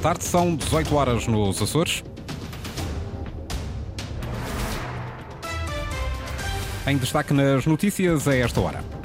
[0.00, 0.24] tarde.
[0.24, 2.02] São 18 horas nos Açores.
[6.86, 8.99] Em destaque nas notícias a esta hora.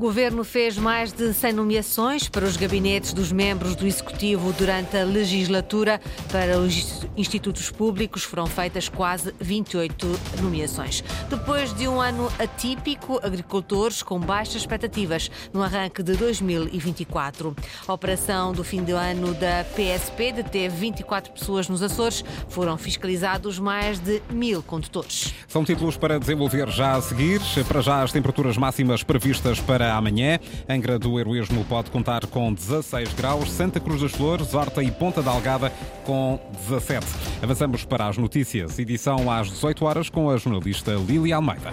[0.00, 4.96] O governo fez mais de 100 nomeações para os gabinetes dos membros do Executivo durante
[4.96, 6.00] a legislatura.
[6.32, 10.06] Para os institutos públicos foram feitas quase 28
[10.40, 11.04] nomeações.
[11.28, 17.54] Depois de um ano atípico, agricultores com baixas expectativas no arranque de 2024.
[17.86, 22.24] A operação do fim de ano da PSP deteve 24 pessoas nos Açores.
[22.48, 25.34] Foram fiscalizados mais de mil condutores.
[25.46, 27.42] São títulos para desenvolver já a seguir.
[27.68, 30.38] Para já, as temperaturas máximas previstas para amanhã.
[30.68, 35.22] Angra do Heroísmo pode contar com 16 graus, Santa Cruz das Flores, Horta e Ponta
[35.22, 35.72] da Algada
[36.04, 37.06] com 17.
[37.42, 41.70] Avançamos para as notícias, edição às 18 horas com a jornalista Lili Almeida.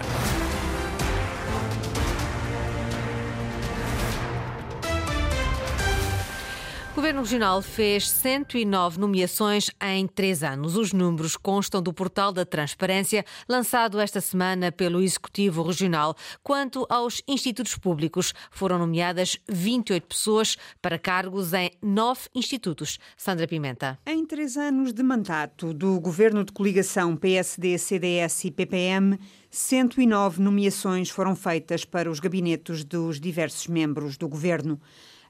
[7.18, 10.76] Governo Regional fez 109 nomeações em três anos.
[10.76, 16.14] Os números constam do portal da Transparência, lançado esta semana pelo Executivo Regional.
[16.44, 23.00] Quanto aos institutos públicos, foram nomeadas 28 pessoas para cargos em nove institutos.
[23.16, 23.98] Sandra Pimenta.
[24.06, 29.18] Em três anos de mandato do Governo de Coligação PSD, CDS e PPM,
[29.50, 34.80] 109 nomeações foram feitas para os gabinetes dos diversos membros do Governo.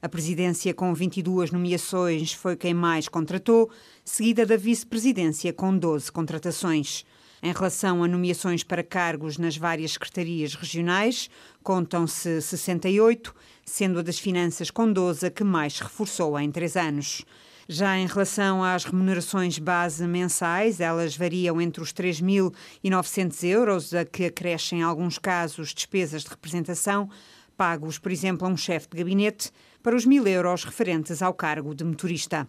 [0.01, 3.69] A presidência, com 22 nomeações, foi quem mais contratou,
[4.05, 7.05] seguida da vice-presidência, com 12 contratações.
[7.43, 11.29] Em relação a nomeações para cargos nas várias secretarias regionais,
[11.65, 17.25] contam-se 68, sendo a das Finanças com 12 a que mais reforçou em três anos.
[17.69, 24.27] Já em relação às remunerações base mensais, elas variam entre os 3.900 euros, a que
[24.27, 27.11] acrescem, em alguns casos, despesas de representação,
[27.57, 29.51] pagos, por exemplo, a um chefe de gabinete,
[29.89, 32.47] para os mil euros referentes ao cargo de motorista.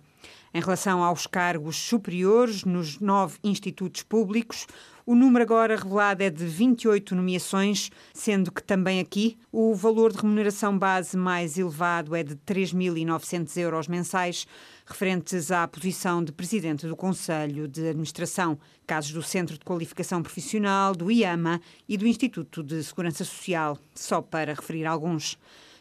[0.54, 4.68] Em relação aos cargos superiores nos nove institutos públicos,
[5.06, 10.18] o número agora revelado é de 28 nomeações, sendo que também aqui o valor de
[10.18, 14.46] remuneração base mais elevado é de 3.900 euros mensais,
[14.86, 20.94] referentes à posição de presidente do Conselho de Administração, casos do Centro de Qualificação Profissional,
[20.94, 25.38] do IAMA e do Instituto de Segurança Social, só para referir alguns.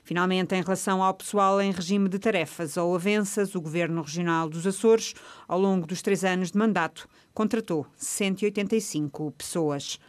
[0.09, 4.67] Finalmente, em relação ao pessoal em regime de tarefas ou avanças, o Governo Regional dos
[4.67, 5.13] Açores,
[5.47, 10.01] ao longo dos três anos de mandato, contratou 185 pessoas.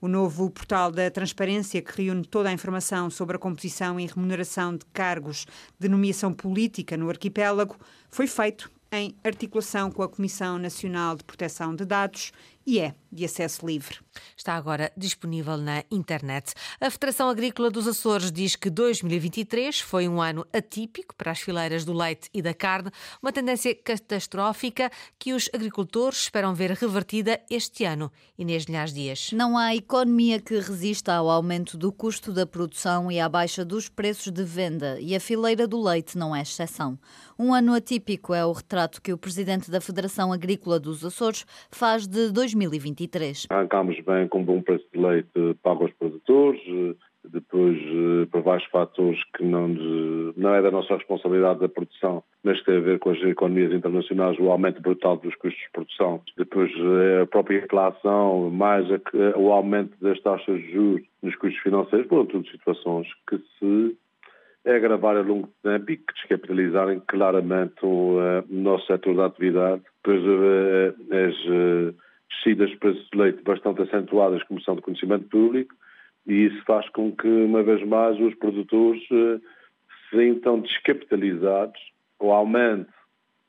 [0.00, 4.76] O novo portal da Transparência, que reúne toda a informação sobre a composição e remuneração
[4.76, 5.44] de cargos
[5.76, 7.76] de nomeação política no arquipélago,
[8.08, 12.30] foi feito em articulação com a Comissão Nacional de Proteção de Dados
[12.68, 13.96] e é de acesso livre.
[14.36, 16.52] Está agora disponível na internet.
[16.78, 21.86] A Federação Agrícola dos Açores diz que 2023 foi um ano atípico para as fileiras
[21.86, 22.90] do leite e da carne,
[23.22, 28.12] uma tendência catastrófica que os agricultores esperam ver revertida este ano.
[28.36, 29.30] Inês Linhares Dias.
[29.32, 33.88] Não há economia que resista ao aumento do custo da produção e à baixa dos
[33.88, 36.98] preços de venda, e a fileira do leite não é exceção.
[37.38, 42.06] Um ano atípico é o retrato que o presidente da Federação Agrícola dos Açores faz
[42.06, 42.57] de 2023.
[42.66, 43.46] 2023.
[43.50, 45.28] Arrancámos bem com um bom preço de leite
[45.62, 46.60] pago aos produtores,
[47.24, 52.62] depois eh, por vários fatores que não, não é da nossa responsabilidade da produção, mas
[52.64, 56.70] tem a ver com as economias internacionais, o aumento brutal dos custos de produção, depois
[56.72, 59.00] eh, a própria inflação, mais a,
[59.38, 63.96] o aumento das taxas de juros nos custos financeiros, foram tudo situações que se
[64.66, 70.22] agravar a longo tempo e que descapitalizarem claramente o, uh, nosso setor da atividade, pois
[70.22, 71.94] uh, as
[72.30, 75.74] descidas de preços de leite bastante acentuadas como são de conhecimento público
[76.28, 79.40] e isso faz com que, uma vez mais, os produtores se
[80.10, 81.80] sintam descapitalizados,
[82.20, 82.92] o aumento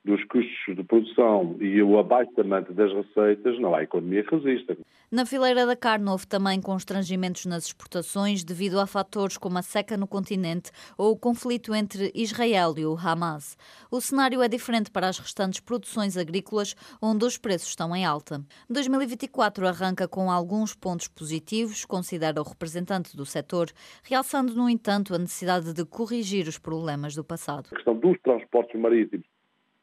[0.10, 4.76] dos custos de produção e o abaixamento das receitas, não há economia que resista.
[5.12, 9.96] Na fileira da carne houve também constrangimentos nas exportações devido a fatores como a seca
[9.96, 13.56] no continente ou o conflito entre Israel e o Hamas.
[13.92, 18.42] O cenário é diferente para as restantes produções agrícolas, onde os preços estão em alta.
[18.68, 23.68] 2024 arranca com alguns pontos positivos, considera o representante do setor,
[24.04, 27.68] realçando, no entanto, a necessidade de corrigir os problemas do passado.
[27.72, 29.26] A questão dos transportes marítimos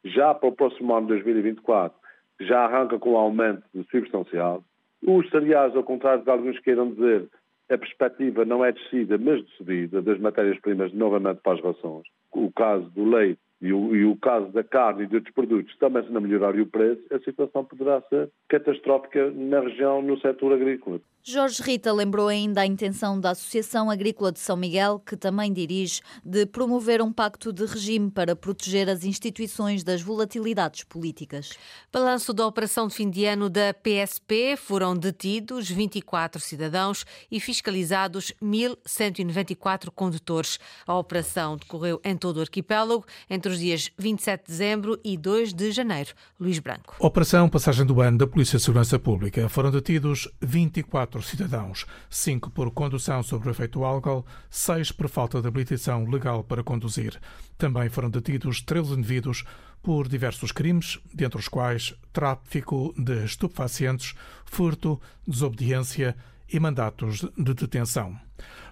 [0.03, 1.97] já para o próximo ano, 2024,
[2.41, 4.63] já arranca com um aumento substancial.
[5.05, 7.27] Os cereais, ao contrário de alguns queiram dizer,
[7.69, 12.07] a perspectiva não é descida, mas de subida das matérias-primas novamente para as rações.
[12.31, 15.75] O caso do leite e o, e o, caso da carne e de outros produtos
[15.77, 20.53] também se não melhorar o preço, a situação poderá ser catastrófica na região, no setor
[20.53, 20.99] agrícola.
[21.29, 25.99] Jorge Rita lembrou ainda a intenção da Associação Agrícola de São Miguel, que também dirige,
[26.23, 31.49] de promover um pacto de regime para proteger as instituições das volatilidades políticas.
[31.91, 38.31] Balanço da operação de fim de ano da PSP foram detidos 24 cidadãos e fiscalizados
[38.41, 40.57] 1.194 condutores.
[40.87, 45.53] A operação decorreu em todo o arquipélago entre os dias 27 de dezembro e 2
[45.53, 46.11] de janeiro.
[46.39, 46.95] Luís Branco.
[46.99, 49.49] Operação Passagem do Ano da Polícia de Segurança Pública.
[49.49, 55.41] Foram detidos 24 quatro cidadãos, cinco por condução sobre o efeito álcool, seis por falta
[55.41, 57.19] de habilitação legal para conduzir.
[57.57, 59.43] Também foram detidos 13 indivíduos
[59.81, 64.15] por diversos crimes, dentre os quais tráfico de estupefacientes,
[64.45, 66.15] furto, desobediência
[66.51, 68.17] e mandatos de detenção.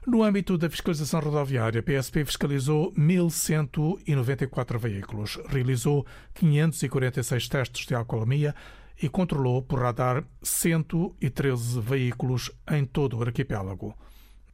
[0.06, 6.06] No âmbito da fiscalização rodoviária, a PSP fiscalizou 1.194 veículos, realizou
[6.36, 8.54] 546 testes de alcoolemia
[9.02, 13.96] e controlou por radar 113 veículos em todo o arquipélago.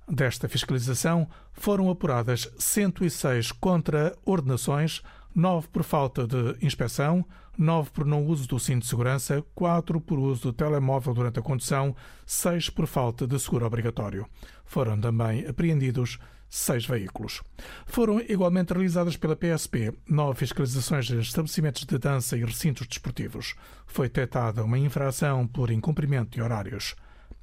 [0.08, 5.02] Desta fiscalização foram apuradas 106 contra-ordenações,
[5.34, 7.26] 9 por falta de inspeção,
[7.58, 11.42] 9 por não uso do cinto de segurança, 4 por uso do telemóvel durante a
[11.42, 11.96] condução,
[12.26, 14.26] 6 por falta de seguro obrigatório.
[14.66, 16.18] Foram também apreendidos
[16.52, 17.42] seis veículos.
[17.86, 23.56] Foram igualmente realizadas pela PSP nove fiscalizações de estabelecimentos de dança e recintos desportivos.
[23.88, 26.94] Foi detectada uma infração por incumprimento de horários.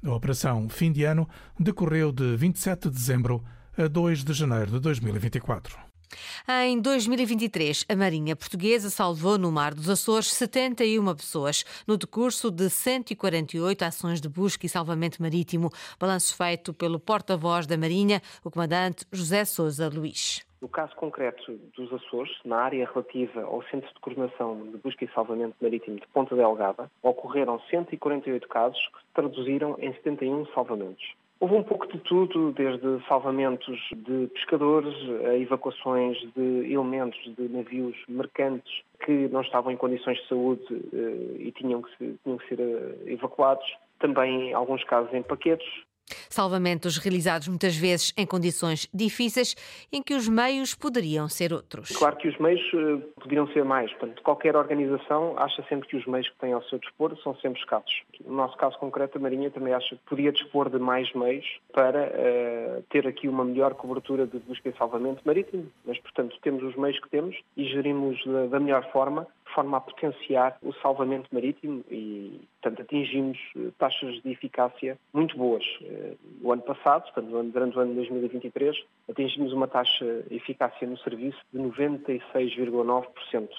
[0.05, 1.27] A operação fim de ano
[1.59, 3.43] decorreu de 27 de dezembro
[3.75, 5.88] a 2 de janeiro de 2024.
[6.47, 12.69] Em 2023, a Marinha Portuguesa salvou no Mar dos Açores 71 pessoas, no decurso de
[12.69, 15.69] 148 ações de busca e salvamento marítimo.
[15.99, 20.45] Balanço feito pelo porta-voz da Marinha, o comandante José Sousa Luís.
[20.61, 25.13] No caso concreto dos Açores, na área relativa ao Centro de Coordenação de Busca e
[25.13, 31.15] Salvamento Marítimo de Ponta Delgada, ocorreram 148 casos que se traduziram em 71 salvamentos.
[31.41, 34.93] Houve um pouco de tudo, desde salvamentos de pescadores,
[35.25, 41.37] a evacuações de elementos de navios mercantes que não estavam em condições de saúde eh,
[41.39, 43.65] e tinham que, tinham que ser eh, evacuados.
[43.99, 45.65] Também, alguns casos, em paquetes,
[46.29, 49.55] Salvamentos realizados muitas vezes em condições difíceis,
[49.91, 51.89] em que os meios poderiam ser outros.
[51.89, 53.91] Claro que os meios uh, poderiam ser mais.
[53.93, 57.59] Portanto, qualquer organização acha sempre que os meios que tem ao seu dispor são sempre
[57.59, 58.01] escassos.
[58.25, 62.07] No nosso caso concreto, a Marinha também acha que podia dispor de mais meios para
[62.07, 65.67] uh, ter aqui uma melhor cobertura de busca e salvamento marítimo.
[65.85, 69.77] Mas, portanto, temos os meios que temos e gerimos da, da melhor forma de forma
[69.77, 75.63] a potenciar o salvamento marítimo e, portanto, atingimos eh, taxas de eficácia muito boas.
[75.81, 78.77] Eh, o ano passado, portanto, durante o ano de 2023,
[79.09, 83.49] atingimos uma taxa de eficácia no serviço de 96,9%.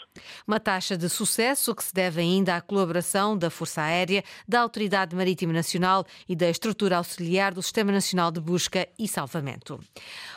[0.46, 5.14] Uma taxa de sucesso que se deve ainda à colaboração da Força Aérea, da Autoridade
[5.16, 9.80] Marítima Nacional e da estrutura auxiliar do Sistema Nacional de Busca e Salvamento.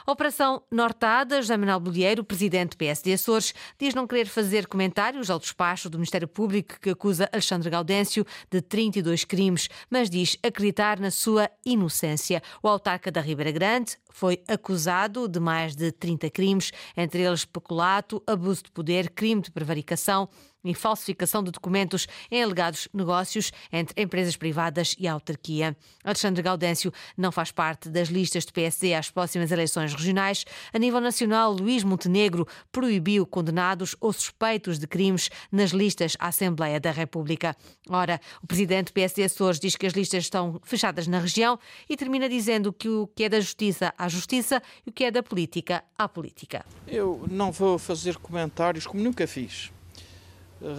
[0.08, 5.40] Operação Nortada, José Manuel Bolieiro, presidente do PSD Açores, diz não querer fazer comentários ao
[5.40, 11.12] despacho do Ministério Público que acusa Alexandre Gaudêncio de 32 crimes, mas diz acreditar na
[11.12, 12.42] sua inocência.
[12.62, 18.24] O autarca da Ribeira Grande foi acusado de mais de 30 crimes, entre eles peculato,
[18.26, 20.30] abuso de poder, crime de prevaricação
[20.64, 25.76] e falsificação de documentos em alegados negócios entre empresas privadas e a autarquia.
[26.04, 30.46] Alexandre Gaudêncio não faz parte das listas do PSD às próximas eleições regionais.
[30.72, 36.80] A nível nacional, Luís Montenegro proibiu condenados ou suspeitos de crimes nas listas à Assembleia
[36.80, 37.56] da República.
[37.90, 41.98] Ora, o presidente do PSD Açores diz que as listas estão fechadas na região e
[41.98, 45.22] termina dizendo que o que é da justiça à justiça e o que é da
[45.22, 46.66] política à política.
[46.88, 49.72] Eu não vou fazer comentários como nunca fiz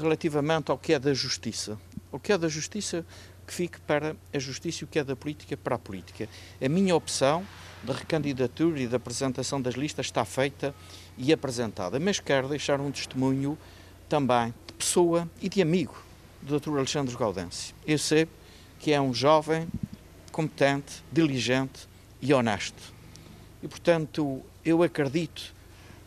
[0.00, 1.78] relativamente ao que é da justiça.
[2.10, 3.04] O que é da justiça
[3.46, 6.28] que fique para a justiça e o que é da política para a política.
[6.62, 7.46] A minha opção
[7.82, 10.74] de recandidatura e da apresentação das listas está feita
[11.18, 13.58] e apresentada, mas quero deixar um testemunho
[14.08, 15.94] também de pessoa e de amigo
[16.40, 16.78] do Dr.
[16.78, 17.74] Alexandre Gaudêncio.
[17.86, 18.26] Eu sei
[18.78, 19.68] que é um jovem
[20.32, 21.86] competente, diligente
[22.20, 22.94] e honesto.
[23.62, 25.54] E, portanto, eu acredito,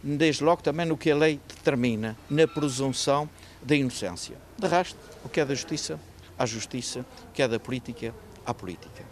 [0.03, 3.29] desde logo também no que a lei determina, na presunção
[3.61, 4.37] da inocência.
[4.57, 5.99] De resto, o que é da justiça,
[6.37, 8.13] à justiça, o que é da política,
[8.45, 9.03] à política.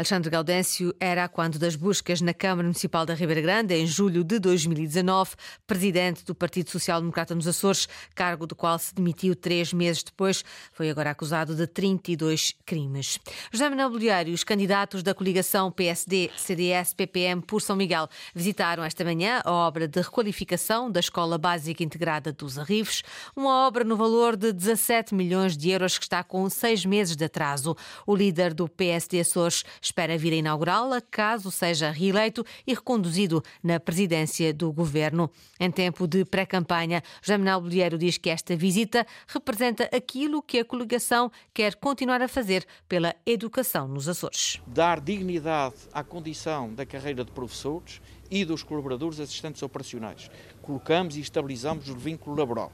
[0.00, 4.38] Alexandre Gaudêncio era, quando das buscas na Câmara Municipal da Ribeira Grande, em julho de
[4.38, 5.32] 2019,
[5.66, 10.42] presidente do Partido Social Democrata nos Açores, cargo do qual se demitiu três meses depois.
[10.72, 13.18] Foi agora acusado de 32 crimes.
[13.52, 19.42] José Manuel Bolheiro e os candidatos da coligação PSD-CDS-PPM por São Miguel visitaram esta manhã
[19.44, 23.02] a obra de requalificação da Escola Básica Integrada dos Arrives,
[23.36, 27.26] uma obra no valor de 17 milhões de euros que está com seis meses de
[27.26, 27.76] atraso.
[28.06, 33.78] O líder do PSD Açores espera vir a inaugurá-la caso seja reeleito e reconduzido na
[33.78, 35.30] presidência do governo.
[35.58, 40.64] Em tempo de pré-campanha, José Manuel Bolheiro diz que esta visita representa aquilo que a
[40.64, 44.60] coligação quer continuar a fazer pela educação nos Açores.
[44.66, 50.30] Dar dignidade à condição da carreira de professores e dos colaboradores assistentes operacionais.
[50.62, 52.72] Colocamos e estabilizamos o vínculo laboral.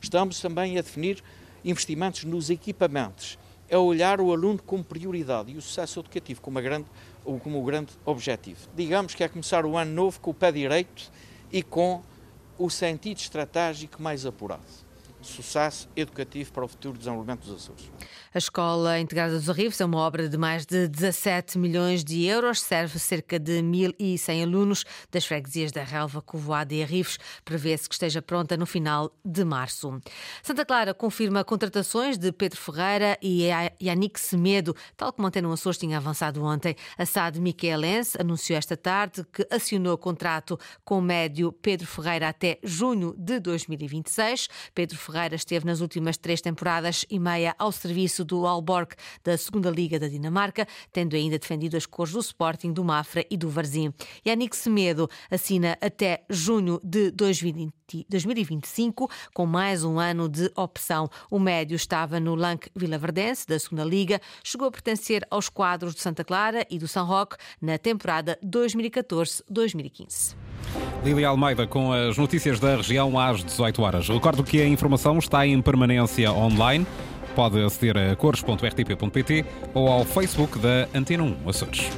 [0.00, 1.22] Estamos também a definir
[1.64, 6.86] investimentos nos equipamentos, é olhar o aluno como prioridade e o sucesso educativo como, grande,
[7.42, 8.68] como o grande objetivo.
[8.74, 11.10] Digamos que é começar o ano novo com o pé direito
[11.52, 12.02] e com
[12.58, 14.87] o sentido estratégico mais apurado
[15.20, 17.90] sucesso educativo para o futuro desenvolvimento dos Açores.
[18.34, 22.60] A Escola Integrada dos Arribos é uma obra de mais de 17 milhões de euros,
[22.60, 27.18] serve cerca de 1.100 alunos das freguesias da Relva, Covoada e Arribos.
[27.44, 30.00] Prevê-se que esteja pronta no final de março.
[30.42, 33.48] Santa Clara confirma contratações de Pedro Ferreira e
[33.82, 36.76] Yannick Semedo, tal como Antena Açores tinha avançado ontem.
[36.96, 42.58] A SAD Miquelense anunciou esta tarde que acionou contrato com o médio Pedro Ferreira até
[42.62, 44.48] junho de 2026.
[44.74, 49.70] Pedro Ferreira esteve nas últimas três temporadas e meia ao serviço do Alborg da segunda
[49.70, 53.90] Liga da Dinamarca, tendo ainda defendido as cores do Sporting, do Mafra e do Varzim.
[54.26, 61.08] Yannick Semedo assina até junho de 2025, com mais um ano de opção.
[61.30, 66.02] O médio estava no Lanc Vilaverdense, da segunda Liga, chegou a pertencer aos quadros de
[66.02, 70.47] Santa Clara e do São Roque na temporada 2014-2015.
[71.04, 74.08] Lili Almeida com as notícias da região às 18 horas.
[74.08, 76.86] Recordo que a informação está em permanência online.
[77.34, 81.88] Pode aceder a cores.rtp.pt ou ao Facebook da Antena 1 Açores.